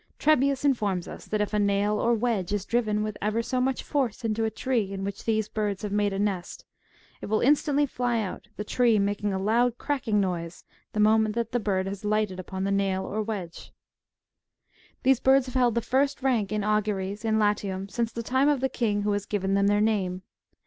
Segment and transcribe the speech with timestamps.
[0.17, 3.83] Trebius informs us that if a nail or wedge is driven with ever so much
[3.83, 6.65] force into a tree in which these birds have made their nest,
[7.21, 11.51] it will instantly fly out, the tree making a loud cracking noise the moment that
[11.51, 13.71] the bird has lighted upon the nail or wedge.
[15.03, 18.59] These birds have held the first rank in auguries, in Latium, since the time of
[18.59, 20.23] the king*^ who has given them their name.